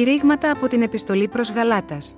[0.00, 2.16] Κηρύγματα από την Επιστολή προς Γαλάτας.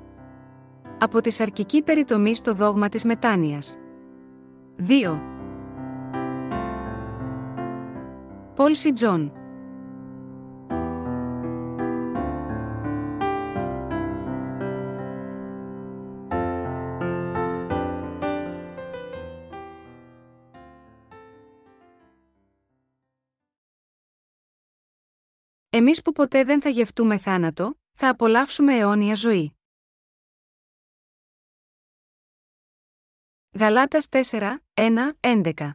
[0.98, 3.78] Από τη σαρκική περιτομή στο δόγμα της μετάνοιας.
[4.76, 5.20] 2.
[8.54, 8.92] Paul C.
[8.92, 9.32] Jong
[25.82, 29.56] Εμείς που ποτέ δεν θα γευτούμε θάνατο, θα απολαύσουμε αιώνια ζωή.
[33.58, 35.70] Γαλάτας 4, 1, 11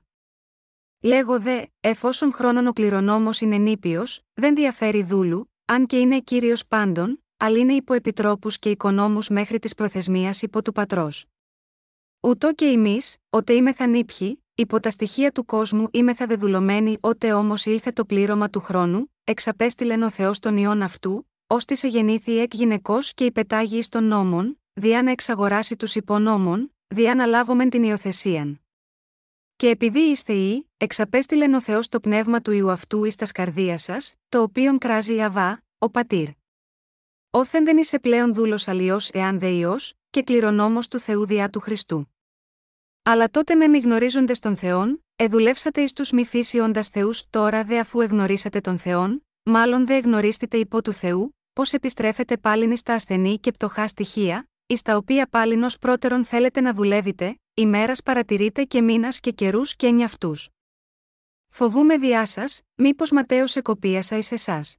[1.02, 6.68] Λέγω δε, εφόσον χρόνων ο κληρονόμος είναι νήπιος, δεν διαφέρει δούλου, αν και είναι κύριος
[6.68, 11.26] πάντων, αλλά είναι υπό επιτρόπους και οικονόμους μέχρι της προθεσμίας υπό του πατρός.
[12.20, 17.66] Ούτω και εμείς, ότε είμεθα νήπιοι, υπό τα στοιχεία του κόσμου είμεθα δεδουλωμένοι, ότε όμως
[17.66, 22.54] ήλθε το πλήρωμα του χρόνου, εξαπέστειλεν ο Θεός τον ιόν αυτού, ώστε σε γεννήθη εκ
[22.54, 28.62] γυναικός και υπετάγει των νόμων, διά να εξαγοράσει τους υπονόμων, διά να λάβομεν την υιοθεσίαν.
[29.56, 33.78] Και επειδή είστε ή, εξαπέστειλεν ο Θεός το πνεύμα του ιού αυτού εις τα σκαρδία
[33.78, 36.30] σας, το οποίον κράζει η Αβά, ο πατήρ.
[37.30, 41.60] Όθεν δεν είσαι πλέον δούλος αλλιώς εάν δε ιός, και κληρονόμος του Θεού διά του
[41.60, 42.12] Χριστού.
[43.10, 47.80] Αλλά τότε με μη γνωρίζοντε τον Θεόν, εδουλεύσατε εις τους μη φύσιοντα Θεούς, τώρα δε
[47.80, 53.40] αφού εγνωρίσατε τον Θεόν, μάλλον δε εγνωρίστητε υπό του Θεού, πώς επιστρέφετε πάλιν στα ασθενή
[53.40, 58.82] και πτωχά στοιχεία, εις τα οποία πάλιν ως πρώτερον θέλετε να δουλεύετε, ημέρας παρατηρείτε και
[58.82, 60.50] μήνας και καιρούς και νιαυτούς.
[61.50, 64.78] Φοβούμε διά σας, μήπως ματέω εκοπίασα εις εσάς.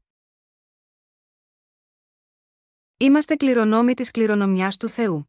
[2.96, 5.27] Είμαστε κληρονόμοι της κληρονομιάς του Θεού.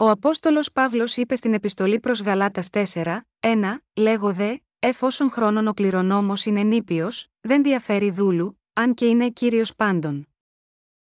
[0.00, 5.74] Ο Απόστολος Παύλος είπε στην επιστολή προς Γαλάτας 4, 1, λέγω δε, εφόσον χρόνον ο
[5.74, 10.28] κληρονόμος είναι νήπιος, δεν διαφέρει δούλου, αν και είναι κύριος πάντων.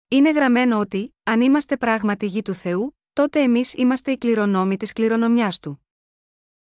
[0.08, 4.94] Είναι γραμμένο ότι, αν είμαστε πράγματι γη του Θεού, τότε εμείς είμαστε οι κληρονόμοι της
[4.94, 5.86] κληρονομιάς του.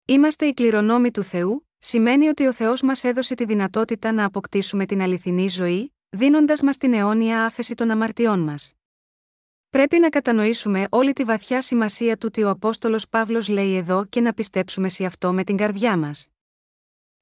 [0.06, 4.86] Είμαστε οι κληρονόμοι του Θεού, σημαίνει ότι ο Θεός μας έδωσε τη δυνατότητα να αποκτήσουμε
[4.86, 8.74] την αληθινή ζωή, δίνοντας μας την αιώνια άφεση των αμαρτιών μας.
[9.76, 14.22] Πρέπει να κατανοήσουμε όλη τη βαθιά σημασία του τι ο Απόστολος Παύλος λέει εδώ και
[14.22, 16.28] να πιστέψουμε σε αυτό με την καρδιά μας.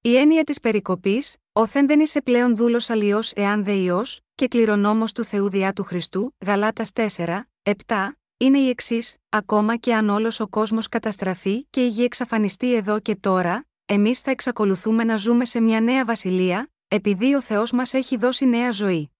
[0.01, 4.03] Η έννοια της περικοπής, όθεν δεν είσαι πλέον δούλος αλλιώς εάν δε ιό,
[4.35, 9.95] και κληρονόμος του Θεού διά του Χριστού, Γαλάτας 4, 7, είναι η εξής: ακόμα και
[9.95, 15.03] αν όλος ο κόσμος καταστραφεί και η γη εξαφανιστεί εδώ και τώρα, εμείς θα εξακολουθούμε
[15.03, 19.11] να ζούμε σε μια νέα βασιλεία, επειδή ο Θεός μας έχει δώσει νέα ζωή.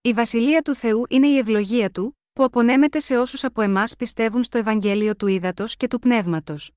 [0.00, 4.44] Η βασιλεία του Θεού είναι η ευλογία του, που απονέμεται σε όσους από εμάς πιστεύουν
[4.44, 6.70] στο Ευαγγέλιο του Ήδατος και του Πνεύματος.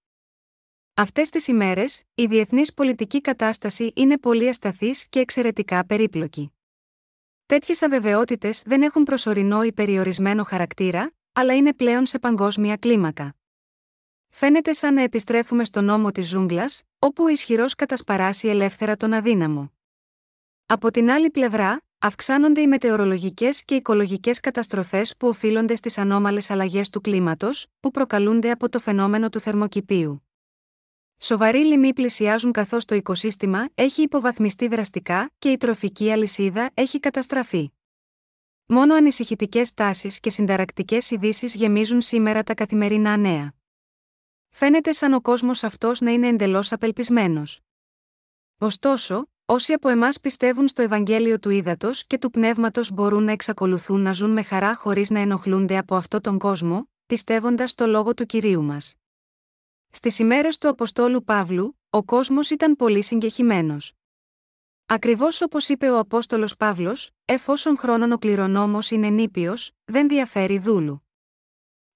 [0.94, 6.54] Αυτές τις ημέρες, η διεθνής πολιτική κατάσταση είναι πολύ ασταθής και εξαιρετικά περίπλοκη.
[7.46, 13.36] Τέτοιες αβεβαιότητες δεν έχουν προσωρινό ή περιορισμένο χαρακτήρα, αλλά είναι πλέον σε παγκόσμια κλίμακα.
[14.30, 19.74] Φαίνεται σαν να επιστρέφουμε στον νόμο της ζούγκλας, όπου ο ισχυρός κατασπαράσει ελεύθερα τον αδύναμο.
[20.66, 26.90] Από την άλλη πλευρά, αυξάνονται οι μετεωρολογικές και οικολογικές καταστροφές που οφείλονται στις ανώμαλες αλλαγές
[26.90, 30.28] του κλίματος, που προκαλούνται από το φαινόμενο του θερμοκηπίου.
[31.18, 37.70] Σοβαροί λοιμοί πλησιάζουν καθώς το οικοσύστημα έχει υποβαθμιστεί δραστικά και η τροφική αλυσίδα έχει καταστραφεί.
[38.66, 43.54] Μόνο ανησυχητικές τάσεις και συνταρακτικές ειδήσει γεμίζουν σήμερα τα καθημερινά νέα.
[44.50, 47.60] Φαίνεται σαν ο κόσμος αυτός να είναι εντελώς απελπισμένος.
[48.58, 54.02] Ωστόσο, Όσοι από εμάς πιστεύουν στο Ευαγγέλιο του Ήδατος και του Πνεύματος μπορούν να εξακολουθούν
[54.02, 58.26] να ζουν με χαρά χωρίς να ενοχλούνται από αυτόν τον κόσμο, πιστεύοντας στο λόγο του
[58.26, 58.96] κυρίου μας.
[59.90, 63.94] Στις ημέρες του Αποστόλου Παύλου, ο κόσμος ήταν πολύ συγκεχημένος.
[64.86, 71.08] Ακριβώς όπως είπε ο Απόστολος Παύλος, εφόσον χρόνον ο κληρονόμος είναι νήπιος, δεν διαφέρει δούλου.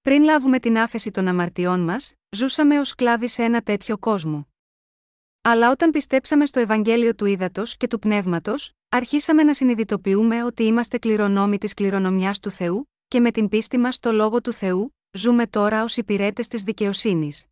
[0.02, 4.48] Πριν λάβουμε την άφεση των αμαρτιών μας, ζούσαμε ως σκλάβοι σε ένα τέτοιο κόσμο.
[5.50, 10.98] Αλλά όταν πιστέψαμε στο Ευαγγέλιο του Ήδατος και του Πνεύματος, αρχίσαμε να συνειδητοποιούμε ότι είμαστε
[10.98, 15.48] κληρονόμοι της κληρονομιάς του Θεού, και με την πίστη μας στο λόγο του Θεού, ζούμε
[15.48, 17.46] τώρα ως υπηρέτες της δικαιοσύνης.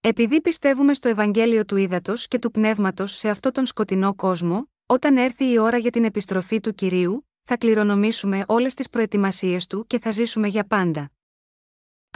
[0.00, 5.16] Επειδή πιστεύουμε στο Ευαγγέλιο του Ήδατος και του Πνεύματος σε αυτόν τον σκοτεινό κόσμο, όταν
[5.16, 9.98] έρθει η ώρα για την επιστροφή του κυρίου, θα κληρονομήσουμε όλες τις προετοιμασίες του και
[9.98, 11.10] θα ζήσουμε για πάντα.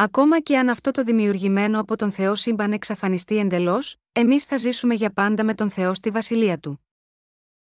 [0.02, 4.94] Ακόμα και αν αυτό το δημιουργημένο από τον Θεό σύμπαν εξαφανιστεί εντελώς, εμείς θα ζήσουμε
[4.94, 6.84] για πάντα με τον Θεό στη βασιλεία του.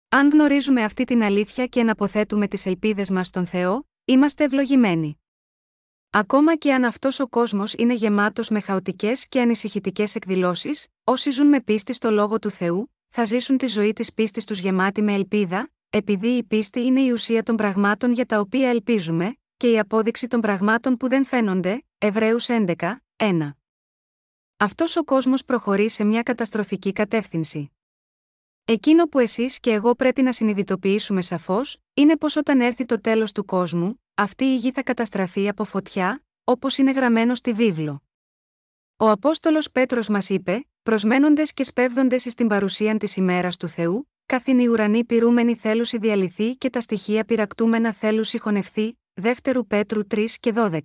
[0.09, 5.21] Αν γνωρίζουμε αυτή την αλήθεια και αναποθέτουμε τις ελπίδες μας στον Θεό, είμαστε ευλογημένοι.
[6.09, 11.47] Ακόμα και αν αυτός ο κόσμος είναι γεμάτος με χαοτικές και ανησυχητικές εκδηλώσεις, όσοι ζουν
[11.47, 15.13] με πίστη στο λόγο του Θεού, θα ζήσουν τη ζωή της πίστης τους γεμάτη με
[15.13, 19.79] ελπίδα, επειδή η πίστη είναι η ουσία των πραγμάτων για τα οποία ελπίζουμε, και η
[19.79, 22.75] απόδειξη των πραγμάτων που δεν φαίνονται, Εβραίους 11,
[23.15, 23.49] 1.
[24.57, 27.71] Αυτός ο κόσμος προχωρεί σε μια καταστροφική κατεύθυνση.
[28.65, 33.31] Εκείνο που εσείς και εγώ πρέπει να συνειδητοποιήσουμε σαφώς, είναι πως όταν έρθει το τέλος
[33.31, 38.03] του κόσμου, αυτή η γη θα καταστραφεί από φωτιά, όπως είναι γραμμένο στη βίβλο.
[38.97, 44.59] Ο Απόστολος Πέτρος μας είπε: Προσμένοντες και σπέβδοντες στην παρουσία της ημέρας του Θεού, καθήν
[44.59, 50.53] η ουρανή πυρούμενη θέλουση διαλυθεί και τα στοιχεία πυρακτούμενα θέλουση χωνευθεί, δεύτερου Πέτρου 3 και
[50.55, 50.79] 12.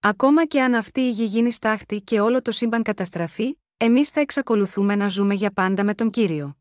[0.00, 4.20] Ακόμα και αν αυτή η γη γίνει στάχτη και όλο το σύμπαν καταστραφεί, εμείς θα
[4.20, 6.56] εξακολουθούμε να ζούμε για πάντα με τον κύριο.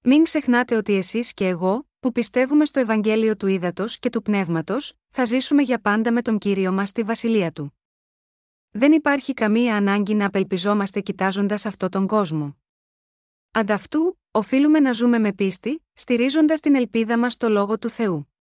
[0.00, 4.94] Μην ξεχνάτε ότι εσείς και εγώ, που πιστεύουμε στο Ευαγγέλιο του Ήδατος και του Πνεύματος,
[5.08, 7.78] θα ζήσουμε για πάντα με τον κύριο μας στη βασιλεία του.
[8.70, 12.56] Δεν υπάρχει καμία ανάγκη να απελπιζόμαστε κοιτάζοντας αυτόν τον κόσμο.
[13.50, 18.32] Ανταυτού, οφείλουμε να ζούμε με πίστη, στηρίζοντας την ελπίδα μας στο λόγο του Θεού.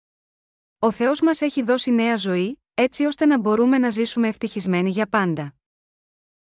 [0.78, 5.06] Ο Θεός μας έχει δώσει νέα ζωή, έτσι ώστε να μπορούμε να ζήσουμε ευτυχισμένοι για
[5.06, 5.54] πάντα.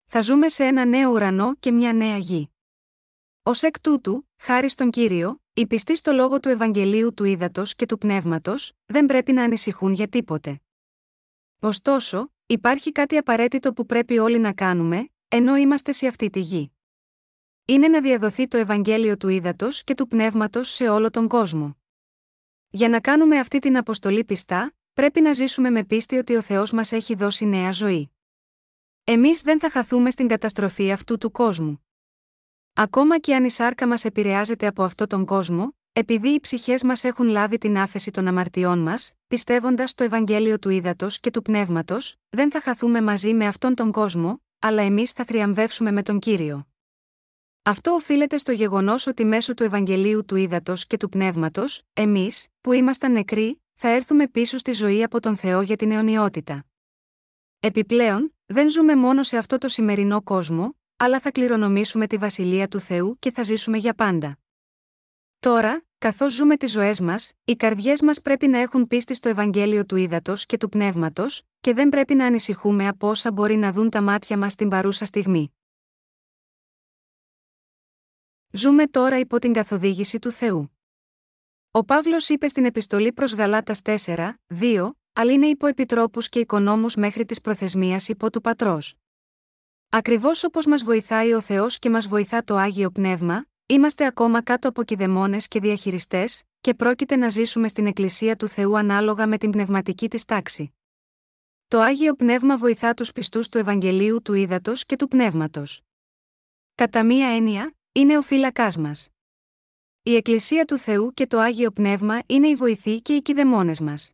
[0.05, 2.49] Θα ζούμε σε ένα νέο ουρανό και μια νέα γη.
[3.43, 7.85] Ω εκ τούτου, χάρη στον κύριο, οι πιστοί στο λόγο του Ευαγγελίου του Ήδατος και
[7.85, 10.61] του Πνεύματος, δεν πρέπει να ανησυχούν για τίποτε.
[11.59, 16.71] Ωστόσο, υπάρχει κάτι απαραίτητο που πρέπει όλοι να κάνουμε, ενώ είμαστε σε αυτή τη γη.
[17.65, 21.77] Είναι να διαδοθεί το Ευαγγέλιο του Ήδατος και του Πνεύματος σε όλο τον κόσμο.
[22.69, 26.71] Για να κάνουμε αυτή την αποστολή πιστά, πρέπει να ζήσουμε με πίστη ότι ο Θεός
[26.71, 28.11] μας έχει δώσει νέα ζωή.
[29.03, 31.85] Εμείς δεν θα χαθούμε στην καταστροφή αυτού του κόσμου.
[32.73, 37.03] Ακόμα και αν η σάρκα μας επηρεάζεται από αυτόν τον κόσμο, επειδή οι ψυχές μας
[37.03, 42.15] έχουν λάβει την άφεση των αμαρτιών μας, πιστεύοντας το Ευαγγέλιο του Ήδατος και του Πνεύματος,
[42.29, 46.67] δεν θα χαθούμε μαζί με αυτόν τον κόσμο, αλλά εμείς θα θριαμβεύσουμε με τον κύριο.
[47.63, 52.71] Αυτό οφείλεται στο γεγονός ότι μέσω του Ευαγγελίου του Ήδατος και του Πνεύματος, εμείς, που
[52.71, 56.65] ήμασταν νεκροί, θα έρθουμε πίσω στη ζωή από τον Θεό για την αιωνιότητα.
[57.59, 62.79] Επιπλέον, δεν ζούμε μόνο σε αυτό το σημερινό κόσμο, αλλά θα κληρονομήσουμε τη βασιλεία του
[62.79, 64.37] Θεού και θα ζήσουμε για πάντα.
[65.39, 69.85] Τώρα, καθώς ζούμε τις ζωές μας, οι καρδιές μας πρέπει να έχουν πίστη στο Ευαγγέλιο
[69.85, 73.89] του Ήδατος και του Πνεύματος, και δεν πρέπει να ανησυχούμε από όσα μπορεί να δουν
[73.89, 75.53] τα μάτια μας την παρούσα στιγμή.
[78.51, 80.77] Ζούμε τώρα υπό την καθοδήγηση του Θεού.
[81.75, 86.95] Ο Παύλος είπε στην επιστολή προς Γαλάτας 4, 2, αλλά είναι υπό επιτρόπους και οικονόμους
[86.95, 88.95] μέχρι της προθεσμίας υπό του πατρός.
[89.89, 94.67] Ακριβώς όπως μας βοηθάει ο Θεός και μας βοηθά το άγιο πνεύμα, είμαστε ακόμα κάτω
[94.67, 99.51] από κηδεμόνες και διαχειριστές, και πρόκειται να ζήσουμε στην Εκκλησία του Θεού ανάλογα με την
[99.51, 100.73] πνευματική της τάξη.
[101.67, 105.81] Το άγιο πνεύμα βοηθά τους πιστούς του Ευαγγελίου του Ήδατος και του Πνεύματος.
[106.75, 109.12] Κατά μία έννοια, είναι ο φύλακάς μας.
[110.05, 114.13] Η Εκκλησία του Θεού και το Άγιο Πνεύμα είναι οι βοηθοί και οι κηδεμόνες μας.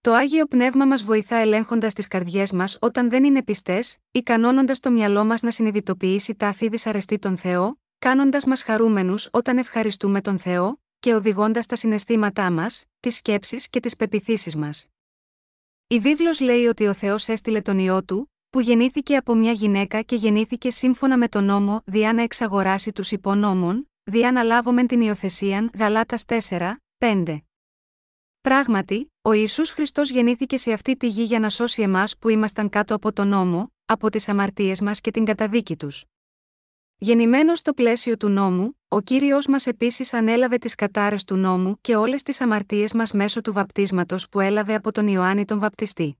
[0.00, 4.90] Το Άγιο Πνεύμα μας βοηθά ελέγχοντας τις καρδιές μας όταν δεν είναι πιστές, ικανώνοντας το
[4.90, 10.38] μυαλό μας να συνειδητοποιήσει τα αφή δυσαρεστή τον Θεό, κάνοντας μας χαρούμενους όταν ευχαριστούμε τον
[10.38, 14.88] Θεό και οδηγώντας τα συναισθήματά μας, τις σκέψεις και τις πεπιθήσεις μας.
[15.86, 20.02] Η βίβλος λέει ότι ο Θεός έστειλε τον Υιό Του, που γεννήθηκε από μια γυναίκα
[20.02, 25.00] και γεννήθηκε σύμφωνα με τον νόμο διά να εξαγοράσει τους υπονόμων, διά να λάβομεν την
[25.00, 27.38] υιοθεσίαν Γαλάτας 4, 5.
[28.40, 32.68] Πράγματι, ο Ιησούς Χριστός γεννήθηκε σε αυτή τη γη για να σώσει εμάς που ήμασταν
[32.68, 36.04] κάτω από τον νόμο, από τις αμαρτίες μας και την καταδίκη τους.
[36.96, 41.96] Γεννημένος στο πλαίσιο του νόμου, ο κύριος μας επίσης ανέλαβε τις κατάρες του νόμου και
[41.96, 46.18] όλες τις αμαρτίες μας μέσω του βαπτίσματος που έλαβε από τον Ιωάννη τον Βαπτιστή.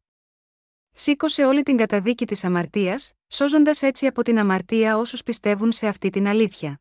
[0.93, 6.11] Σήκωσε όλη την καταδίκη της αμαρτίας, σώζοντας έτσι από την αμαρτία όσους πιστεύουν σε αυτή
[6.11, 6.81] την αλήθεια.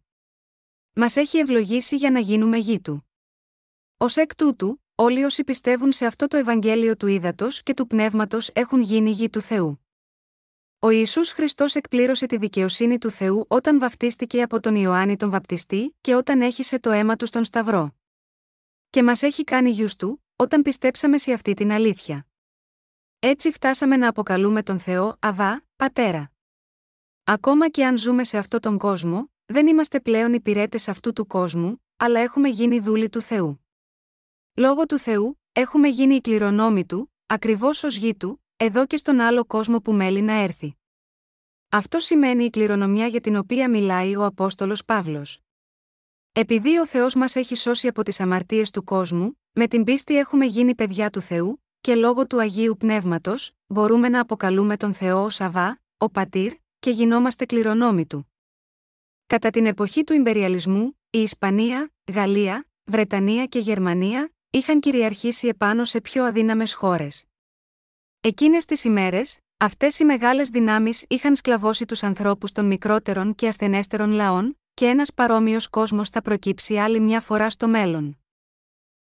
[0.98, 3.10] Μας έχει ευλογήσει για να γίνουμε γη του.
[3.98, 8.50] Ω εκ τούτου, όλοι όσοι πιστεύουν σε αυτό το Ευαγγέλιο του ύδατο και του πνεύματος
[8.54, 9.86] έχουν γίνει γη του Θεού.
[10.80, 15.96] Ο Ιησούς Χριστός εκπλήρωσε τη δικαιοσύνη του Θεού όταν βαφτίστηκε από τον Ιωάννη τον Βαπτιστή
[16.02, 17.96] και όταν έχισε το αίμα του στον Σταυρό.
[18.90, 22.28] Και μας έχει κάνει γιους του, όταν πιστέψαμε σε αυτή την αλήθεια.
[23.20, 26.32] Έτσι φτάσαμε να αποκαλούμε τον Θεό Αβά, Πατέρα.
[27.24, 31.84] Ακόμα και αν ζούμε σε αυτόν τον κόσμο, δεν είμαστε πλέον υπηρέτες αυτού του κόσμου,
[31.98, 33.66] αλλά έχουμε γίνει δούλοι του Θεού.
[34.54, 39.20] Λόγω του Θεού, έχουμε γίνει οι κληρονόμοι του, ακριβώς ως γη του, εδώ και στον
[39.20, 40.76] άλλο κόσμο που μέλει να έρθει.
[41.70, 45.40] Αυτό σημαίνει η κληρονομιά για την οποία μιλάει ο Απόστολος Παύλος.
[46.32, 50.46] Επειδή ο Θεός μας έχει σώσει από τις αμαρτίες του κόσμου, με την πίστη έχουμε
[50.46, 55.28] γίνει παιδιά του Θεού, και λόγω του Αγίου Πνεύματος, μπορούμε να αποκαλούμε τον Θεό ω
[55.40, 58.35] Αβά, ο Πατήρ, και γινόμαστε κληρονόμοι του.
[59.28, 66.02] Κατά την εποχή του Ιμπεριαλισμού, η Ισπανία, Γαλλία, Βρετανία και Γερμανία είχαν κυριαρχήσει επάνω σε
[66.02, 67.26] πιο αδύναμες χώρες.
[68.22, 74.12] Εκείνες τις ημέρες, αυτές οι μεγάλες δυνάμεις είχαν σκλαβώσει τους ανθρώπους των μικρότερων και ασθενέστερων
[74.12, 78.20] λαών, και ένας παρόμοιος κόσμος θα προκύψει άλλη μια φορά στο μέλλον.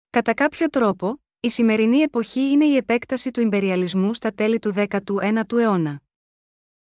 [0.09, 5.57] Κατά κάποιο τρόπο, η σημερινή εποχή είναι η επέκταση του ιμπεριαλισμού στα τέλη του 19ου
[5.57, 6.01] αιώνα.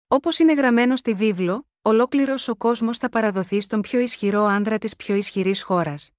[0.09, 4.97] Όπως είναι γραμμένο στη βίβλο, ολόκληρος ο κόσμος θα παραδοθεί στον πιο ισχυρό άνδρα της
[4.97, 6.11] πιο ισχυρής χώρας.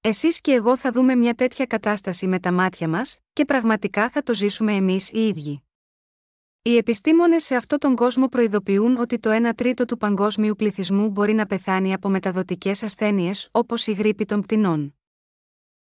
[0.00, 4.22] Εσείς και εγώ θα δούμε μια τέτοια κατάσταση με τα μάτια μας, και πραγματικά θα
[4.22, 5.62] το ζήσουμε εμείς οι ίδιοι.
[6.62, 11.32] Οι επιστήμονες σε αυτόν τον κόσμο προειδοποιούν ότι το 1 τρίτο του παγκόσμιου πληθυσμού μπορεί
[11.32, 14.94] να πεθάνει από μεταδοτικές ασθένειες όπως η γρήπη των πτηνών.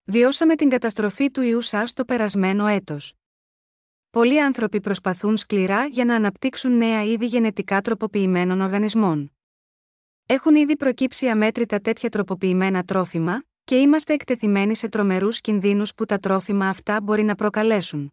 [0.05, 3.15] Βιώσαμε την καταστροφή του ιού ΣΑΡΣ το περασμένο έτος.
[4.15, 9.33] Πολλοί άνθρωποι προσπαθούν σκληρά για να αναπτύξουν νέα είδη γενετικά τροποποιημένων οργανισμών.
[10.27, 16.19] Έχουν ήδη προκύψει αμέτρητα τέτοια τροποποιημένα τρόφιμα, και είμαστε εκτεθειμένοι σε τρομερούς κινδύνους που τα
[16.19, 18.13] τρόφιμα αυτά μπορεί να προκαλέσουν.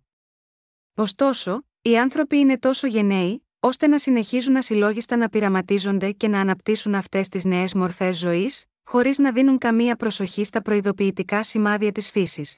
[0.95, 6.95] Ωστόσο, οι άνθρωποι είναι τόσο γενναίοι, ώστε να συνεχίζουν ασυλλόγιστα να πειραματίζονται και να αναπτύσσουν
[6.95, 12.57] αυτές τις νέες μορφές ζωής, χωρίς να δίνουν καμία προσοχή στα προειδοποιητικά σημάδια της φύσης.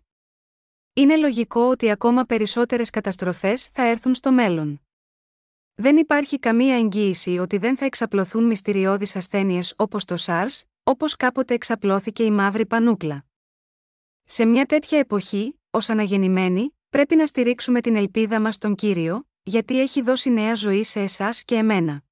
[0.96, 4.82] Είναι λογικό ότι ακόμα περισσότερες καταστροφές θα έρθουν στο μέλλον.
[5.76, 11.54] Δεν υπάρχει καμία εγγύηση ότι δεν θα εξαπλωθούν μυστηριώδεις ασθένειες όπως το SARS, όπως κάποτε
[11.54, 13.26] εξαπλώθηκε η μαύρη πανούκλα.
[14.24, 19.80] Σε μια τέτοια εποχή, ως αναγεννημένοι, πρέπει να στηρίξουμε την ελπίδα μας στον κύριο, γιατί
[19.80, 22.04] έχει δώσει νέα ζωή σε εσάς και εμένα.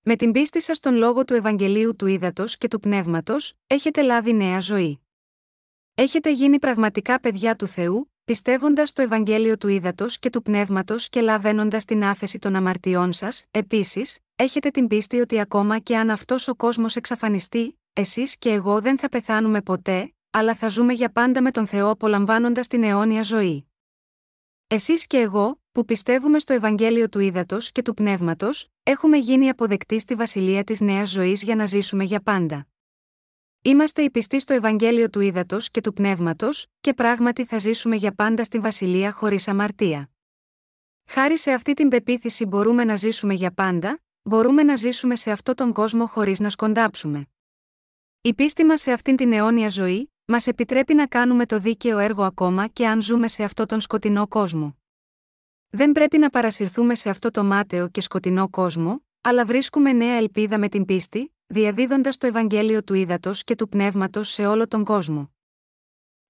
[0.00, 4.32] Με την πίστη σας στον λόγο του Ευαγγελίου του Ήδατος και του Πνεύματος, έχετε λάβει
[4.32, 5.00] νέα ζωή.
[6.00, 11.20] Έχετε γίνει πραγματικά παιδιά του Θεού, πιστεύοντας το Ευαγγέλιο του Ήδατος και του Πνεύματος και
[11.20, 16.48] λαβαίνοντας την άφεση των αμαρτιών σας, επίσης, έχετε την πίστη ότι ακόμα και αν αυτός
[16.48, 21.42] ο κόσμος εξαφανιστεί, εσείς και εγώ δεν θα πεθάνουμε ποτέ, αλλά θα ζούμε για πάντα
[21.42, 23.68] με τον Θεό απολαμβάνοντας την αιώνια ζωή.
[24.66, 30.00] Εσείς και εγώ, που πιστεύουμε στο Ευαγγέλιο του Ήδατος και του Πνεύματος, έχουμε γίνει αποδεκτοί
[30.00, 32.66] στη βασιλεία της νέας ζωής για να ζήσουμε για πάντα.
[33.68, 38.14] Είμαστε οι πιστοί στο Ευαγγέλιο του Ήδατος και του Πνεύματος, και πράγματι θα ζήσουμε για
[38.14, 40.10] πάντα στη βασιλεία χωρίς αμαρτία.
[41.10, 45.54] Χάρη σε αυτή την πεποίθηση μπορούμε να ζήσουμε για πάντα, μπορούμε να ζήσουμε σε αυτόν
[45.54, 47.26] τον κόσμο χωρίς να σκοντάψουμε.
[48.20, 52.22] Η πίστη μας σε αυτήν την αιώνια ζωή, μας επιτρέπει να κάνουμε το δίκαιο έργο
[52.22, 54.76] ακόμα και αν ζούμε σε αυτόν τον σκοτεινό κόσμο.
[55.68, 60.58] Δεν πρέπει να παρασυρθούμε σε αυτό το μάταιο και σκοτεινό κόσμο, αλλά βρίσκουμε νέα ελπίδα
[60.58, 65.32] με την πίστη, διαδίδοντας το Ευαγγέλιο του Ήδατος και του Πνεύματος σε όλο τον κόσμο.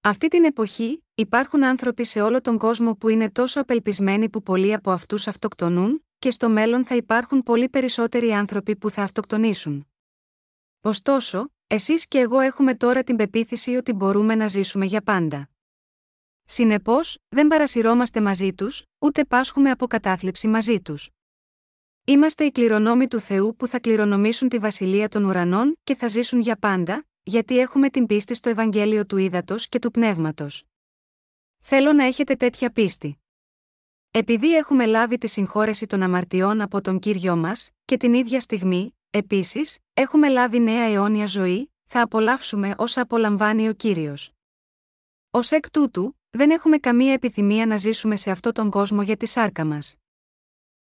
[0.01, 4.73] Αυτή την εποχή, υπάρχουν άνθρωποι σε όλο τον κόσμο που είναι τόσο απελπισμένοι που πολλοί
[4.73, 9.87] από αυτούς αυτοκτονούν, και στο μέλλον θα υπάρχουν πολύ περισσότεροι άνθρωποι που θα αυτοκτονήσουν.
[10.81, 15.49] Ωστόσο, εσείς και εγώ έχουμε τώρα την πεποίθηση ότι μπορούμε να ζήσουμε για πάντα.
[16.45, 21.09] Συνεπώς, δεν παρασυρώμαστε μαζί τους, ούτε πάσχουμε από κατάθλιψη μαζί τους.
[22.09, 26.39] Είμαστε οι κληρονόμοι του Θεού που θα κληρονομήσουν τη βασιλεία των ουρανών και θα ζήσουν
[26.39, 30.63] για πάντα, γιατί έχουμε την πίστη στο Ευαγγέλιο του Ήδατος και του Πνεύματος.
[31.59, 33.19] Θέλω να έχετε τέτοια πίστη.
[34.11, 38.95] Επειδή έχουμε λάβει τη συγχώρεση των αμαρτιών από τον κύριο μας, και την ίδια στιγμή,
[39.09, 44.31] επίσης, έχουμε λάβει νέα αιώνια ζωή, θα απολαύσουμε όσα απολαμβάνει ο κύριος.
[45.31, 49.25] Ω εκ τούτου, δεν έχουμε καμία επιθυμία να ζήσουμε σε αυτόν τον κόσμο για τη
[49.25, 49.98] σάρκα μας.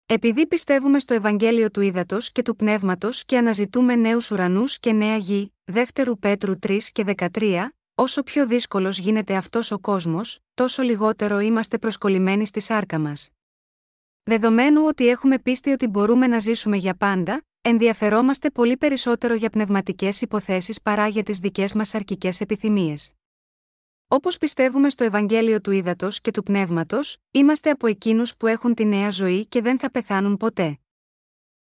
[0.07, 5.17] Επειδή πιστεύουμε στο Ευαγγέλιο του Ήδατος και του Πνεύματος και αναζητούμε νέους ουρανούς και νέα
[5.17, 11.39] γη, δεύτερου Πέτρου 3 και 13, όσο πιο δύσκολος γίνεται αυτός ο κόσμος, τόσο λιγότερο
[11.39, 13.29] είμαστε προσκολλημένοι στη σάρκα μας.
[14.23, 20.21] Δεδομένου ότι έχουμε πίστη ότι μπορούμε να ζήσουμε για πάντα, ενδιαφερόμαστε πολύ περισσότερο για πνευματικές
[20.21, 23.13] υποθέσεις παρά για τις δικές μας αρκικέ επιθυμίες.
[24.07, 28.85] Όπως πιστεύουμε στο Ευαγγέλιο του Ήδατος και του Πνεύματος, είμαστε από εκείνους που έχουν τη
[28.85, 30.79] νέα ζωή και δεν θα πεθάνουν ποτέ.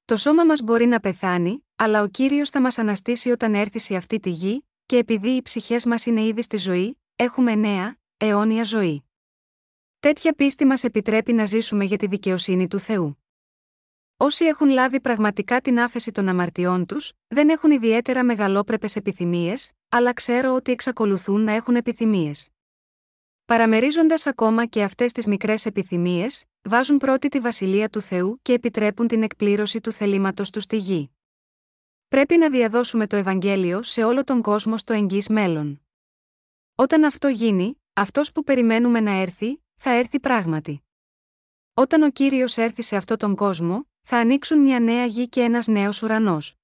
[0.04, 3.96] Το σώμα μας μπορεί να πεθάνει, αλλά ο κύριος θα μας αναστήσει όταν έρθει σε
[3.96, 8.64] αυτή τη γη, και επειδή οι ψυχές μας είναι ήδη στη ζωή, έχουμε νέα, αιώνια
[8.64, 9.04] ζωή.
[10.00, 13.18] Τέτοια πίστη μας επιτρέπει να ζήσουμε για τη δικαιοσύνη του Θεού.
[14.18, 20.12] Όσοι έχουν λάβει πραγματικά την άφεση των αμαρτιών τους, δεν έχουν ιδιαίτερα μεγαλόπρεπες επιθυμίες, αλλά
[20.12, 22.48] ξέρω ότι εξακολουθούν να έχουν επιθυμίες.
[23.44, 29.06] Παραμερίζοντας ακόμα και αυτές τις μικρές επιθυμίες, βάζουν πρώτη τη βασιλεία του Θεού και επιτρέπουν
[29.06, 31.10] την εκπλήρωση του θελήματος τους στη γη.
[32.08, 35.82] Πρέπει να διαδώσουμε το Ευαγγέλιο σε όλο τον κόσμο στο εγγύς μέλλον.
[36.74, 40.84] Όταν αυτό γίνει, αυτός που περιμένουμε να έρθει, θα έρθει πράγματι.
[41.74, 45.66] Όταν ο κύριος έρθει σε αυτόν τον κόσμο, θα ανοίξουν μια νέα γη και ένας
[45.66, 46.54] νέος ουρανός.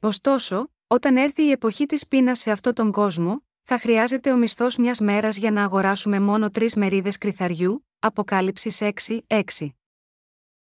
[0.00, 4.76] Ωστόσο, όταν έρθει η εποχή της πείνας σε αυτόν τον κόσμο, θα χρειάζεται ο μισθός
[4.76, 9.42] μιας μέρας για να αγοράσουμε μόνο τρεις μερίδες κρυθαριού, Αποκάλυψη 6, 6.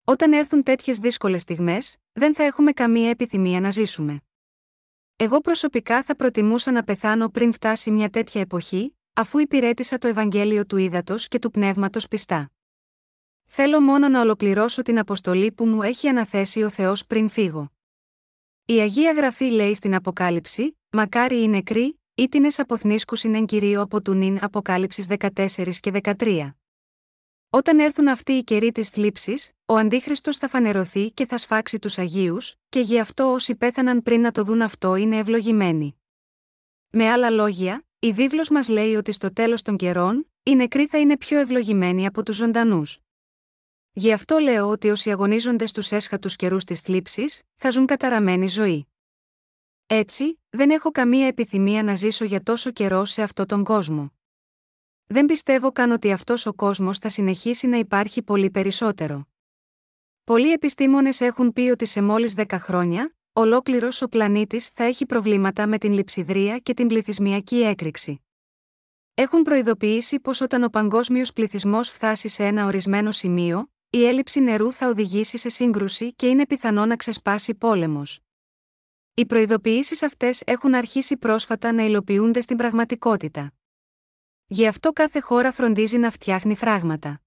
[0.04, 4.20] Όταν έρθουν τέτοιες δύσκολες στιγμές, δεν θα έχουμε καμία επιθυμία να ζήσουμε.
[5.16, 10.66] Εγώ προσωπικά θα προτιμούσα να πεθάνω πριν φτάσει μια τέτοια εποχή, αφού υπηρέτησα το Ευαγγέλιο
[10.66, 12.50] του Ήδατος και του Πνεύματος πιστά.
[13.52, 17.73] Θέλω μόνο να ολοκληρώσω την αποστολή που μου έχει αναθέσει ο Θεός πριν φύγω.
[18.64, 24.14] Η Αγία Γραφή λέει στην Αποκάλυψη: Μακάρι οι νεκροί, ήτινε αποθνίσκουσιν εν κυρίω από του
[24.14, 25.26] νυν Αποκάλυψης 14
[25.80, 26.50] και 13.
[27.50, 31.99] Όταν έρθουν αυτοί οι καιροί της θλίψης, ο Αντίχριστος θα φανερωθεί και θα σφάξει τους
[31.99, 36.00] Αγίους, και γι' αυτό όσοι πέθαναν πριν να το δουν αυτό είναι ευλογημένοι.
[36.90, 40.99] Με άλλα λόγια, η βίβλος μας λέει ότι στο τέλος των καιρών, οι νεκροί θα
[40.99, 42.99] είναι πιο ευλογημένοι από τους ζωντανούς.
[43.92, 48.87] Γι' αυτό λέω ότι όσοι αγωνίζονται στους έσχατους καιρούς της θλίψης, θα ζουν καταραμένη ζωή.
[49.87, 54.12] Έτσι, δεν έχω καμία επιθυμία να ζήσω για τόσο καιρό σε αυτόν τον κόσμο.
[55.06, 59.28] Δεν πιστεύω καν ότι αυτός ο κόσμος θα συνεχίσει να υπάρχει πολύ περισσότερο.
[60.25, 65.66] Πολλοί επιστήμονες έχουν πει ότι σε μόλις 10 χρόνια, ολόκληρος ο πλανήτης θα έχει προβλήματα
[65.66, 68.25] με την λειψιδρία και την πληθυσμιακή έκρηξη.
[69.14, 74.73] Έχουν προειδοποιήσει πως όταν ο παγκόσμιος πληθυσμός φτάσει σε ένα ορισμένο σημείο, η έλλειψη νερού
[74.73, 78.20] θα οδηγήσει σε σύγκρουση και είναι πιθανό να ξεσπάσει πόλεμος.
[79.14, 83.52] Οι προειδοποιήσεις αυτές έχουν αρχίσει πρόσφατα να υλοποιούνται στην πραγματικότητα.
[84.47, 87.20] Γι' αυτό κάθε χώρα φροντίζει να φτιάχνει φράγματα.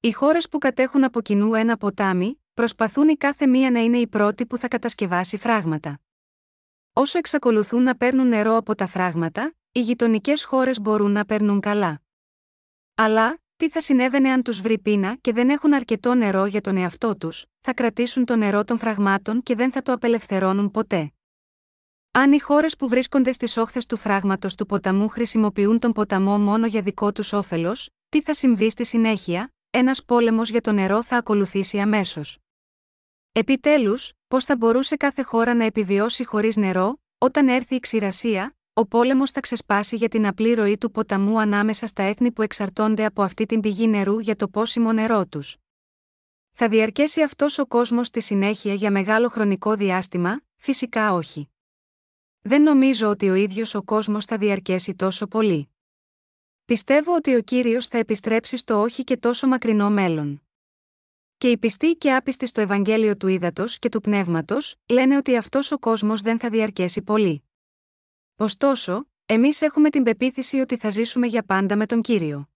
[0.00, 4.06] Οι χώρες που κατέχουν από κοινού ένα ποτάμι, προσπαθούν η κάθε μία να είναι η
[4.06, 6.00] πρώτη που θα κατασκευάσει φράγματα.
[6.92, 12.02] Όσο εξακολουθούν να παίρνουν νερό από τα φράγματα, οι γειτονικές χώρες μπορούν να παίρνουν καλά.
[12.94, 16.76] Αλλά, τι θα συνέβαινε αν τους βρει πείνα και δεν έχουν αρκετό νερό για τον
[16.76, 21.12] εαυτό τους, θα κρατήσουν το νερό των φραγμάτων και δεν θα το απελευθερώνουν ποτέ.
[22.10, 26.66] Αν οι χώρες που βρίσκονται στις όχθες του φράγματος του ποταμού χρησιμοποιούν τον ποταμό μόνο
[26.66, 31.16] για δικό τους όφελος, τι θα συμβεί στη συνέχεια, ένας πόλεμος για το νερό θα
[31.16, 32.38] ακολουθήσει αμέσως.
[33.32, 38.86] Επιτέλους, πώς θα μπορούσε κάθε χώρα να επιβιώσει χωρίς νερό, όταν έρθει η ξηρασία, ο
[38.86, 43.22] πόλεμος θα ξεσπάσει για την απλή ροή του ποταμού ανάμεσα στα έθνη που εξαρτώνται από
[43.22, 45.56] αυτή την πηγή νερού για το πόσιμο νερό τους.
[46.52, 51.48] Θα διαρκέσει αυτός ο κόσμος στη συνέχεια για μεγάλο χρονικό διάστημα, φυσικά όχι.
[52.40, 55.68] Δεν νομίζω ότι ο ίδιος ο κόσμος θα διαρκέσει τόσο πολύ.
[56.64, 60.42] Πιστεύω ότι ο κύριος θα επιστρέψει στο όχι και τόσο μακρινό μέλλον.
[61.38, 65.72] Και οι πιστοί και άπιστοι στο Ευαγγέλιο του Ήδατος και του Πνεύματος, λένε ότι αυτός
[65.72, 67.45] ο κόσμος δεν θα διαρκέσει πολύ.
[68.38, 72.48] Ωστόσο, εμείς έχουμε την πεποίθηση ότι θα ζήσουμε για πάντα με τον κύριο.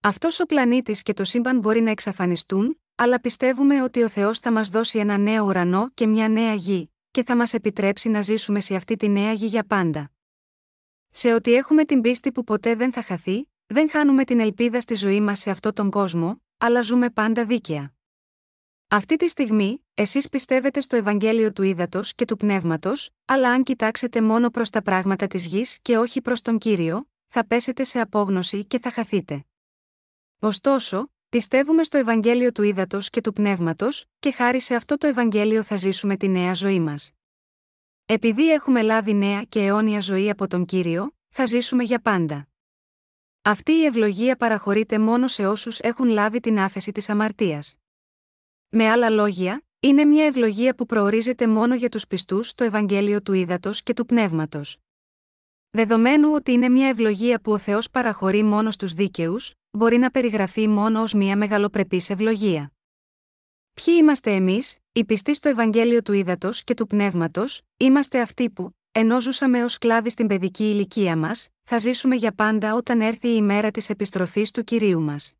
[0.00, 4.52] Αυτός ο πλανήτης και το σύμπαν μπορεί να εξαφανιστούν, αλλά πιστεύουμε ότι ο Θεός θα
[4.52, 8.60] μας δώσει ένα νέο ουρανό και μια νέα γη, και θα μας επιτρέψει να ζήσουμε
[8.60, 10.10] σε αυτή τη νέα γη για πάντα.
[11.10, 14.94] Σε ότι έχουμε την πίστη που ποτέ δεν θα χαθεί, δεν χάνουμε την ελπίδα στη
[14.94, 17.93] ζωή μας σε αυτόν τον κόσμο, αλλά ζούμε πάντα δίκαια.
[18.88, 24.22] Αυτή τη στιγμή, εσείς πιστεύετε στο Ευαγγέλιο του Ήδατος και του Πνεύματος, αλλά αν κοιτάξετε
[24.22, 28.64] μόνο προς τα πράγματα της γης και όχι προς τον κύριο, θα πέσετε σε απόγνωση
[28.64, 29.44] και θα χαθείτε.
[30.38, 35.62] Ωστόσο, Πιστεύουμε στο Ευαγγέλιο του Ήδατος και του Πνεύματος, και χάρη σε αυτό το Ευαγγέλιο
[35.62, 37.12] θα ζήσουμε τη νέα ζωή μας.
[38.06, 42.48] Επειδή έχουμε λάβει νέα και αιώνια ζωή από τον κύριο, θα ζήσουμε για πάντα.
[43.42, 47.76] Αυτή η ευλογία παραχωρείται μόνο σε όσους έχουν λάβει την άφεση της αμαρτίας.
[48.76, 53.32] Με άλλα λόγια, είναι μια ευλογία που προορίζεται μόνο για τους πιστούς στο Ευαγγέλιο του
[53.32, 54.76] Ήδατος και του Πνεύματος.
[55.70, 60.68] Δεδομένου ότι είναι μια ευλογία που ο Θεός παραχωρεί μόνο στους δίκαιους, μπορεί να περιγραφεί
[60.68, 62.72] μόνο ως μια μεγαλοπρεπής ευλογία.
[63.74, 68.76] Ποιοι είμαστε εμείς, οι πιστοί στο Ευαγγέλιο του Ήδατος και του Πνεύματος, είμαστε αυτοί που,
[68.92, 73.34] ενώ ζούσαμε ως σκλάβοι στην παιδική ηλικία μας, θα ζήσουμε για πάντα όταν έρθει η
[73.36, 75.34] ημέρα της επιστροφής του κυρίου μας.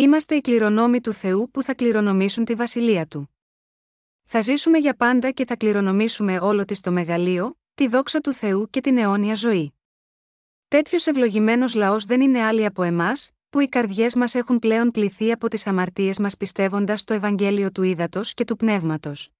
[0.00, 3.34] Είμαστε οι κληρονόμοι του Θεού που θα κληρονομήσουν τη βασιλεία του.
[4.24, 8.70] Θα ζήσουμε για πάντα και θα κληρονομήσουμε όλο της το μεγαλείο, τη δόξα του Θεού
[8.70, 9.74] και την αιώνια ζωή.
[10.68, 15.32] Τέτοιος ευλογημένος λαός δεν είναι άλλοι από εμάς, που οι καρδιές μας έχουν πλέον πληθεί
[15.32, 19.30] από τις αμαρτίες μας πιστεύοντας το Ευαγγέλιο του Ήδατος και του Πνεύματος.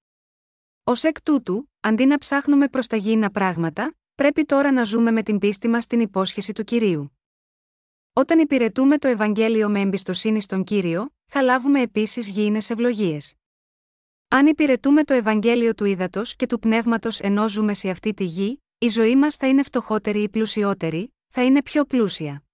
[0.84, 5.22] Ω εκ τούτου, αντί να ψάχνουμε προς τα γήινα πράγματα, πρέπει τώρα να ζούμε με
[5.22, 7.19] την πίστη μας στην υπόσχεση του κυρίου.
[8.12, 13.34] Όταν υπηρετούμε το Ευαγγέλιο με εμπιστοσύνη στον κύριο, θα λάβουμε επίσης γήινες ευλογίες.
[14.28, 18.62] Αν υπηρετούμε το Ευαγγέλιο του Ήδατο και του Πνεύματος ενώ ζούμε σε αυτή τη γη,
[18.78, 22.44] η ζωή μας θα είναι φτωχότερη ή πλουσιότερη, θα είναι πιο πλούσια.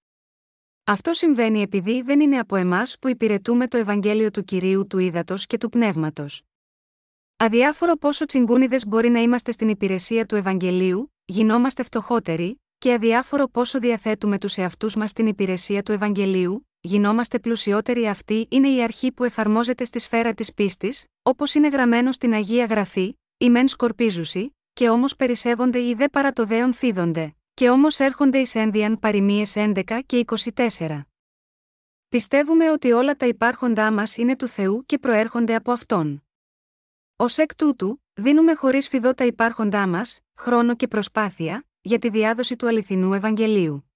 [0.85, 5.35] Αυτό συμβαίνει επειδή δεν είναι από εμάς που υπηρετούμε το Ευαγγέλιο του κυρίου του Ήδατο
[5.37, 6.43] και του Πνεύματος.
[7.37, 13.79] Αδιάφορο πόσο τσιγκούνιδες μπορεί να είμαστε στην υπηρεσία του Ευαγγελίου, γινόμαστε φτωχότεροι, και αδιάφορο πόσο
[13.79, 19.25] διαθέτουμε τους εαυτούς μας στην υπηρεσία του Ευαγγελίου, γινόμαστε πλουσιότεροι αυτή είναι η αρχή που
[19.25, 24.89] εφαρμόζεται στη σφαίρα της πίστης, όπως είναι γραμμένο στην Αγία Γραφή, οι μεν σκορπίζουσι, και
[24.89, 31.01] όμως περισσεύονται οι δε παρατοδέων φίδονται, και όμως έρχονται εις ένδιαν παροιμίες 11 και 24.
[32.09, 36.25] Πιστεύουμε ότι όλα τα υπάρχοντά μας είναι του Θεού και προέρχονται από Αυτόν.
[37.17, 42.57] Ω εκ τούτου, δίνουμε χωρίς φιδό τα υπάρχοντά μας, χρόνο και προσπάθεια, για τη διάδοση
[42.57, 43.91] του αληθινού Ευαγγελίου.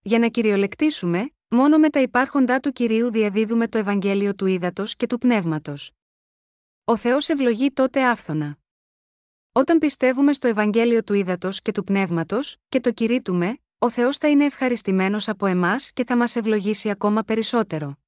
[0.00, 5.06] Για να κυριολεκτήσουμε, μόνο με τα υπάρχοντά του κυρίου διαδίδουμε το Ευαγγέλιο του ύδατο και
[5.06, 5.92] του πνεύματος.
[6.84, 8.58] Ο Θεός ευλογεί τότε άφθονα.
[9.52, 14.28] Όταν πιστεύουμε στο Ευαγγέλιο του ύδατο και του πνεύματος, και το κηρύττουμε, ο Θεός θα
[14.28, 17.98] είναι ευχαριστημένος από εμάς και θα μας ευλογήσει ακόμα περισσότερο.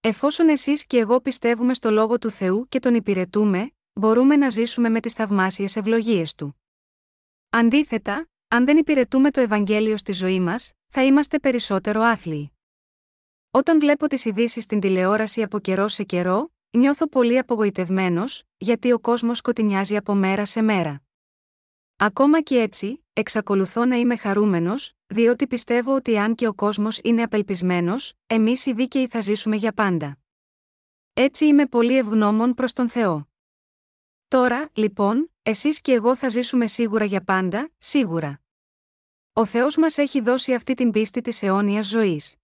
[0.00, 4.88] Εφόσον εσείς και εγώ πιστεύουμε στο λόγο του Θεού και τον υπηρετούμε, μπορούμε να ζήσουμε
[4.88, 6.60] με τις θαυμάσιες ευλογίες του.
[7.58, 12.52] Αντίθετα, αν δεν υπηρετούμε το Ευαγγέλιο στη ζωή μας, θα είμαστε περισσότερο άθλιοι.
[13.50, 18.98] Όταν βλέπω τις ειδήσεις στην τηλεόραση από καιρό σε καιρό, νιώθω πολύ απογοητευμένος, γιατί ο
[18.98, 21.02] κόσμος σκοτεινιάζει από μέρα σε μέρα.
[21.96, 27.22] Ακόμα και έτσι, εξακολουθώ να είμαι χαρούμενος, διότι πιστεύω ότι αν και ο κόσμος είναι
[27.22, 30.18] απελπισμένος, εμείς οι δίκαιοι θα ζήσουμε για πάντα.
[31.12, 33.28] Έτσι είμαι πολύ ευγνώμων προς τον Θεό.
[34.28, 38.40] Τώρα, λοιπόν, εσείς και εγώ θα ζήσουμε σίγουρα για πάντα, σίγουρα.
[39.32, 42.36] Ο Θεός μας έχει δώσει αυτή την πίστη της αιώνιας ζωής.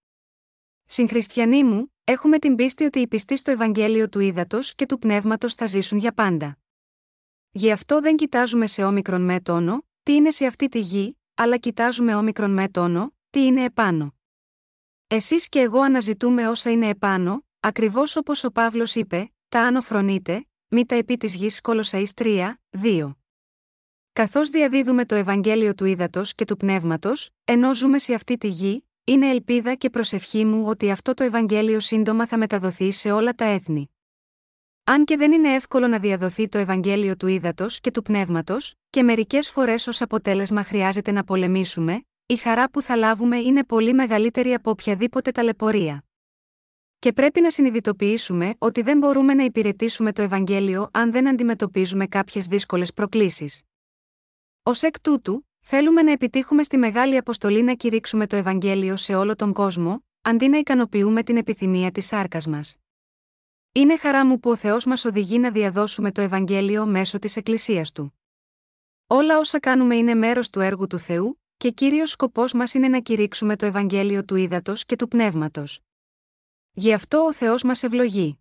[0.85, 5.55] Συγχριστιανοί μου, έχουμε την πίστη ότι οι πιστοί στο Ευαγγέλιο του Ήδατος και του Πνεύματος
[5.55, 6.59] θα ζήσουν για πάντα.
[7.51, 11.57] Γι' αυτό δεν κοιτάζουμε σε όμικρον με τόνο, τι είναι σε αυτή τη γη, αλλά
[11.57, 14.15] κοιτάζουμε όμικρον με τόνο, τι είναι επάνω.
[15.07, 19.81] Εσείς και εγώ αναζητούμε όσα είναι επάνω, ακριβώς όπως ο Παύλος είπε, τα άνω
[20.73, 23.15] φρονείτε, μη τα επί της γης Κολοσαή 3, 2.
[24.13, 28.85] Καθώς διαδίδουμε το Ευαγγέλιο του ύδατο και του πνεύματος, ενώ ζούμε σε αυτή τη γη,
[29.05, 33.45] είναι ελπίδα και προσευχή μου ότι αυτό το Ευαγγέλιο σύντομα θα μεταδοθεί σε όλα τα
[33.45, 33.91] έθνη.
[34.85, 39.03] Αν και δεν είναι εύκολο να διαδοθεί το Ευαγγέλιο του ύδατο και του πνεύματος, και
[39.03, 44.55] μερικές φορές ως αποτέλεσμα χρειάζεται να πολεμήσουμε, η χαρά που θα λάβουμε είναι πολύ μεγαλύτερη
[44.55, 46.05] από οποιαδήποτε ταλαιπωρία.
[47.03, 52.47] Και πρέπει να συνειδητοποιήσουμε ότι δεν μπορούμε να υπηρετήσουμε το Ευαγγέλιο αν δεν αντιμετωπίζουμε κάποιες
[52.47, 53.63] δύσκολες προκλήσεις.
[54.63, 59.37] Ω εκ τούτου, θέλουμε να επιτύχουμε στη μεγάλη αποστολή να κηρύξουμε το Ευαγγέλιο σε όλο
[59.37, 62.77] τον κόσμο, αντί να ικανοποιούμε την επιθυμία της σάρκας μας.
[63.73, 67.93] Είναι χαρά μου που ο Θεός μας οδηγεί να διαδώσουμε το Ευαγγέλιο μέσω της Εκκλησίας
[67.93, 68.19] του.
[69.07, 73.01] Όλα όσα κάνουμε είναι μέρος του έργου του Θεού, και κύριος σκοπός μας είναι να
[73.01, 75.81] κηρύξουμε το Ευαγγέλιο του ύδατο και του πνεύματος.
[76.75, 78.39] Γι' αυτό ο Θεός μας ευλογεί.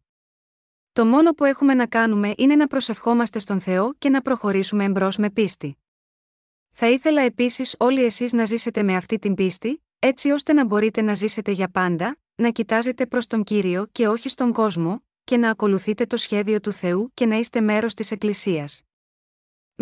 [0.93, 5.17] Το μόνο που έχουμε να κάνουμε είναι να προσευχόμαστε στον Θεό και να προχωρήσουμε εμπρός
[5.17, 5.77] με πίστη.
[6.71, 11.01] Θα ήθελα επίσης όλοι εσείς να ζήσετε με αυτή την πίστη, έτσι ώστε να μπορείτε
[11.01, 15.49] να ζήσετε για πάντα, να κοιτάζετε προς τον κύριο και όχι στον κόσμο, και να
[15.49, 18.81] ακολουθείτε το σχέδιο του Θεού και να είστε μέρος της Εκκλησίας.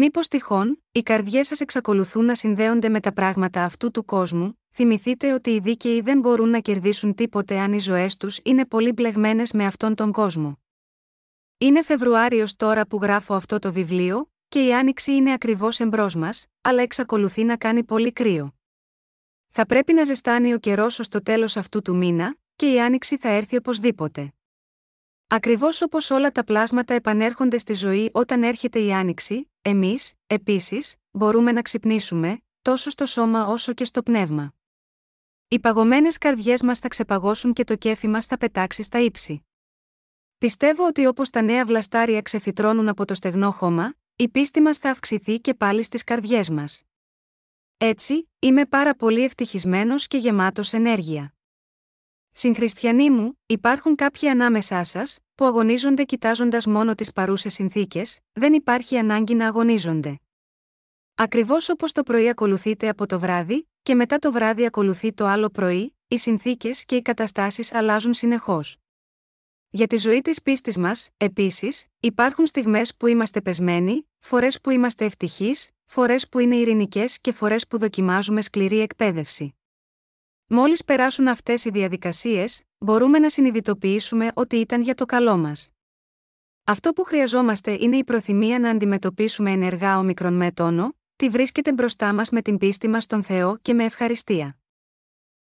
[0.02, 5.34] Μήπως τυχόν, οι καρδιές σας εξακολουθούν να συνδέονται με τα πράγματα αυτού του κόσμου, θυμηθείτε
[5.34, 9.52] ότι οι δίκαιοι δεν μπορούν να κερδίσουν τίποτε αν οι ζωές τους είναι πολύ μπλεγμένες
[9.52, 10.60] με αυτόν τον κόσμο.
[11.58, 16.46] Είναι Φεβρουάριος τώρα που γράφω αυτό το βιβλίο, και η άνοιξη είναι ακριβώς εμπρός μας,
[16.62, 18.56] αλλά εξακολουθεί να κάνει πολύ κρύο.
[19.50, 23.18] Θα πρέπει να ζεστάνει ο καιρός ως το τέλος αυτού του μήνα, και η άνοιξη
[23.18, 24.34] θα έρθει οπωσδήποτε.
[25.32, 31.52] Ακριβώς όπως όλα τα πλάσματα επανέρχονται στη ζωή όταν έρχεται η άνοιξη, εμείς, επίσης, μπορούμε
[31.52, 34.54] να ξυπνήσουμε, τόσο στο σώμα όσο και στο πνεύμα.
[35.48, 39.46] Οι παγωμένες καρδιές μας θα ξεπαγώσουν και το κέφι μας θα πετάξει στα ύψη.
[40.38, 44.90] Πιστεύω ότι όπως τα νέα βλαστάρια ξεφυτρώνουν από το στεγνό χώμα, η πίστη μας θα
[44.90, 46.84] αυξηθεί και πάλι στις καρδιές μας.
[47.78, 51.34] Έτσι, είμαι πάρα πολύ ευτυχισμένος και γεμάτος ενέργεια.
[52.32, 58.98] Συγχριστιανοί μου, υπάρχουν κάποιοι ανάμεσά σας, που αγωνίζονται κοιτάζοντας μόνο τις παρούσες συνθήκες, δεν υπάρχει
[58.98, 60.20] ανάγκη να αγωνίζονται.
[61.16, 65.50] Ακριβώς όπως το πρωί ακολουθείτε από το βράδυ, και μετά το βράδυ ακολουθεί το άλλο
[65.50, 68.78] πρωί, οι συνθήκες και οι καταστάσεις αλλάζουν συνεχώς.
[69.70, 75.06] Για τη ζωή της πίστης μας, επίσης, υπάρχουν στιγμές που είμαστε πεσμένοι, φορές που είμαστε
[75.06, 79.59] ευτυχείς, φορές που είναι ειρηνικές και φορές που δοκιμάζουμε σκληρή εκπαίδευση.
[80.52, 85.70] Μόλις περάσουν αυτές οι διαδικασίες, μπορούμε να συνειδητοποιήσουμε ότι ήταν για το καλό μας.
[86.64, 91.74] Αυτό που χρειαζόμαστε είναι η προθυμία να αντιμετωπίσουμε ενεργά ο μικρον με τόνο, τι βρίσκεται
[91.74, 94.58] μπροστά μας με την πίστη μας στον Θεό και με ευχαριστία.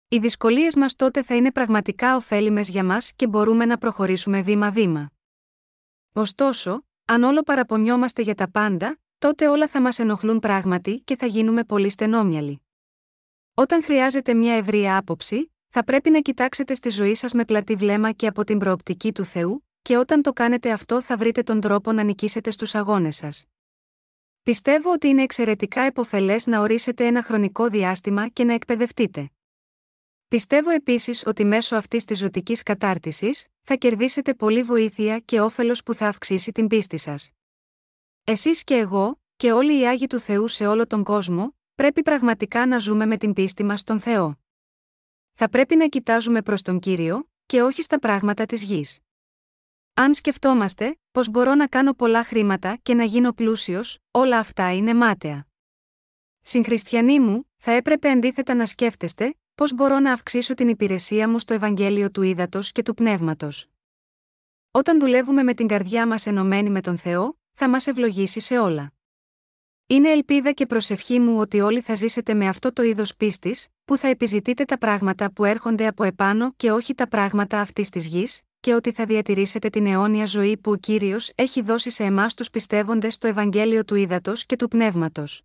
[0.09, 5.11] Οι δυσκολίες μας τότε θα είναι πραγματικά ωφέλιμες για μας και μπορούμε να προχωρήσουμε βήμα-βήμα.
[6.12, 11.27] Ωστόσο, αν όλο παραπονιόμαστε για τα πάντα, τότε όλα θα μας ενοχλούν πράγματι και θα
[11.27, 12.65] γίνουμε πολύ στενόμυαλοι.
[13.59, 18.12] Όταν χρειάζεται μια ευρεία άποψη, θα πρέπει να κοιτάξετε στη ζωή σας με πλατή βλέμμα
[18.12, 21.92] και από την προοπτική του Θεού, και όταν το κάνετε αυτό θα βρείτε τον τρόπο
[21.92, 23.45] να νικήσετε στους αγώνες σας.
[24.42, 29.31] Πιστεύω ότι είναι εξαιρετικά επωφελές να ορίσετε ένα χρονικό διάστημα και να εκπαιδευτείτε.
[30.29, 35.95] Πιστεύω επίσης ότι μέσω αυτής της ζωτικής κατάρτισης θα κερδίσετε πολλή βοήθεια και όφελος που
[35.95, 37.31] θα αυξήσει την πίστη σας.
[38.25, 42.67] Εσείς και εγώ, και όλοι οι άγιοι του Θεού σε όλο τον κόσμο, πρέπει πραγματικά
[42.67, 44.39] να ζούμε με την πίστη μας στον Θεό.
[45.35, 48.99] Θα πρέπει να κοιτάζουμε προς τον κύριο, και όχι στα πράγματα της γης.
[49.95, 54.95] Αν σκεφτόμαστε, πως μπορώ να κάνω πολλά χρήματα και να γίνω πλούσιος, όλα αυτά είναι
[54.95, 55.47] μάταια.
[56.41, 61.55] Συγχριστιανοί μου, θα έπρεπε αντίθετα να σκέφτεστε, πώ μπορώ να αυξήσω την υπηρεσία μου στο
[61.55, 63.67] Ευαγγέλιο του Ήδατος και του Πνεύματος.
[64.71, 68.95] Όταν δουλεύουμε με την καρδιά μας ενωμένη με τον Θεό, θα μας ευλογήσει σε όλα.
[69.88, 73.96] Είναι ελπίδα και προσευχή μου ότι όλοι θα ζήσετε με αυτό το είδος πίστης, που
[73.96, 78.40] θα επιζητείτε τα πράγματα που έρχονται από επάνω και όχι τα πράγματα αυτής της γης,
[78.61, 82.51] και ότι θα διατηρήσετε την αιώνια ζωή που ο κύριος έχει δώσει σε εμάς τους
[82.51, 85.42] πιστεύοντες στο Ευαγγέλιο του Ήδατος και του Πνεύματος.